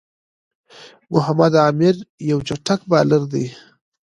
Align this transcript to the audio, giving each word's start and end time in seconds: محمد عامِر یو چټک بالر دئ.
محمد 1.13 1.53
عامِر 1.63 1.95
یو 2.29 2.37
چټک 2.47 2.79
بالر 2.89 3.21
دئ. 3.31 3.45